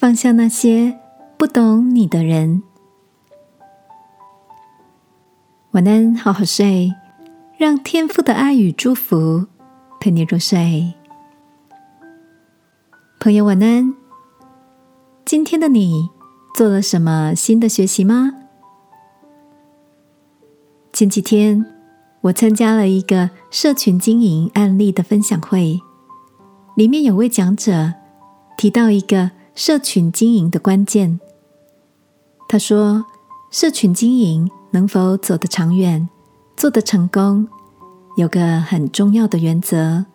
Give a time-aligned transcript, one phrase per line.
[0.00, 0.98] 放下那些
[1.36, 2.62] 不懂你的人。
[5.72, 6.90] 晚安，好好睡，
[7.58, 9.46] 让天父的爱与祝福
[10.00, 10.94] 陪你入睡。
[13.18, 13.94] 朋友，晚安。
[15.26, 16.08] 今天的你
[16.54, 18.32] 做了什么新的学习吗？
[20.94, 21.66] 前几天
[22.22, 25.78] 我参加了一个社群经营案例的分享会，
[26.74, 27.92] 里面有位讲者
[28.56, 29.32] 提到一个。
[29.60, 31.20] 社群经营的关键，
[32.48, 33.04] 他说
[33.52, 36.08] ：“社群经营能否走得长远、
[36.56, 37.46] 做得成功，
[38.16, 40.06] 有个很重要的原则，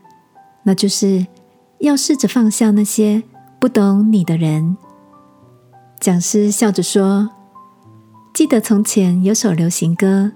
[0.64, 1.28] 那就是
[1.78, 3.22] 要试着放下那些
[3.60, 4.76] 不懂你的人。”
[6.02, 7.30] 讲师笑着说
[8.34, 10.32] ：“记得从前有首流行歌，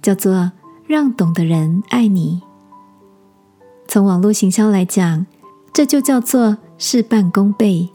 [0.00, 0.34] 叫做
[0.86, 2.40] 《让懂的人爱你》。
[3.88, 5.26] 从网络行销来讲，
[5.72, 7.90] 这就叫做事半功倍。”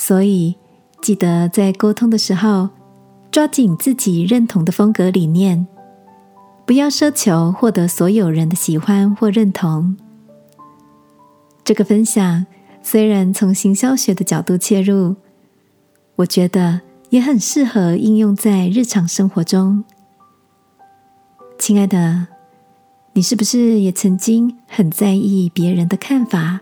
[0.00, 0.54] 所以，
[1.02, 2.68] 记得在沟通的时候，
[3.32, 5.66] 抓紧自己认同的风格理念，
[6.64, 9.96] 不要奢求获得所有人的喜欢或认同。
[11.64, 12.46] 这个分享
[12.80, 15.16] 虽然从行销学的角度切入，
[16.14, 19.82] 我觉得也很适合应用在日常生活中。
[21.58, 22.28] 亲爱的，
[23.14, 26.60] 你是不是也曾经很在意别人的看法？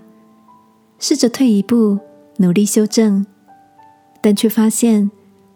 [0.99, 1.99] 试着退一步。
[2.39, 3.25] 努力修正，
[4.21, 5.11] 但却发现，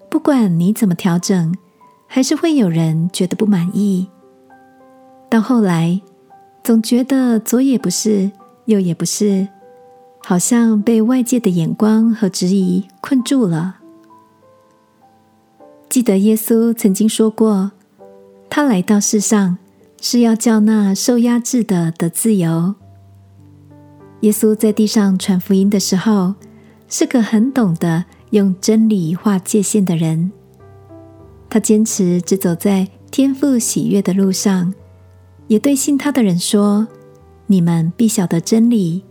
[0.08, 1.54] 不管你怎么调整，
[2.06, 4.08] 还是会有人觉得不满意。
[5.28, 6.00] 到后来，
[6.64, 8.30] 总觉得左也不是，
[8.64, 9.48] 右也不是，
[10.24, 13.76] 好像被外界的眼光和质疑困住了。
[15.88, 17.72] 记得耶稣曾经说过，
[18.48, 19.58] 他来到世上
[20.00, 22.74] 是要叫那受压制的得自由。
[24.20, 26.34] 耶稣在地上传福音的时候。
[26.90, 30.32] 是个很懂得用真理划界限的人。
[31.48, 34.74] 他坚持只走在天赋喜悦的路上，
[35.46, 36.86] 也对信他的人说
[37.46, 39.04] ：“你们必晓得真理，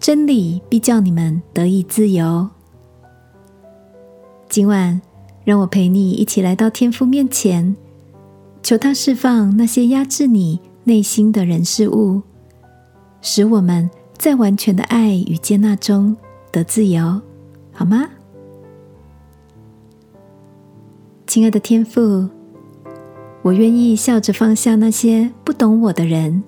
[0.00, 2.48] 真理必叫你们得以自由。”
[4.48, 5.00] 今晚，
[5.44, 7.76] 让我陪你一起来到天父面前，
[8.62, 12.22] 求他释放那些压制你内心的人事物，
[13.20, 16.16] 使我们在完全的爱与接纳中。
[16.54, 17.20] 的自由，
[17.72, 18.08] 好吗？
[21.26, 22.28] 亲爱的天父，
[23.42, 26.44] 我愿意笑着放下那些不懂我的人，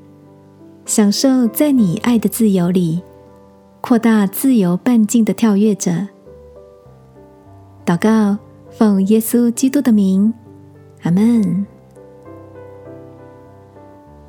[0.85, 3.03] 享受在你爱的自由里，
[3.81, 6.07] 扩大自由半径的跳跃着。
[7.85, 8.39] 祷告，
[8.71, 10.33] 奉耶稣基督的名，
[11.03, 11.67] 阿门。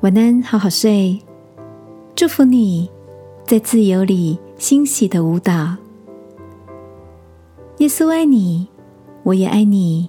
[0.00, 1.20] 晚安，好好睡。
[2.16, 2.90] 祝福你
[3.48, 4.38] 在自由里。
[4.58, 5.76] 欣喜的舞蹈，
[7.78, 8.66] 耶稣爱你，
[9.22, 10.08] 我也爱你。